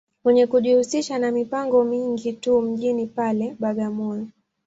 [0.23, 4.27] Mwenye kujihusisha ma mipango mingi tu mjini pale, Bagamoyo.